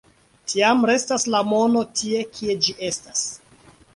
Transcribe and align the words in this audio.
Tiam 0.53 0.79
restas 0.89 1.25
la 1.35 1.41
mono 1.51 1.85
tie, 2.01 2.23
kie 2.39 2.57
ĝi 2.65 2.75
estas. 2.91 3.23